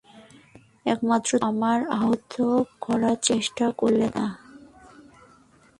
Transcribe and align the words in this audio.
এইমাত্র 0.85 1.31
তুমিও 1.33 1.49
আমায় 1.49 1.83
আহত 1.95 2.33
করার 2.81 3.17
চেষ্টা 3.21 3.65
করলে 3.79 4.07
না? 4.17 4.25